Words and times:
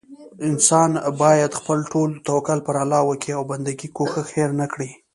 انسان 0.49 0.91
بايد 1.21 1.51
خپل 1.59 1.79
ټول 1.91 2.09
توکل 2.27 2.59
پر 2.67 2.75
الله 2.83 3.01
وکي 3.05 3.31
او 3.37 3.43
بندګي 3.51 3.89
کوښښ 3.97 4.25
هير 4.37 4.49
نه 4.61 4.67
کړي 4.73 4.89